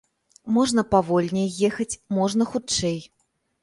[0.55, 1.89] Можна павольней ехаць,
[2.21, 2.99] можна хутчэй.